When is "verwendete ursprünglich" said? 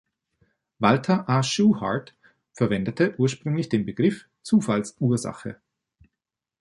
2.53-3.69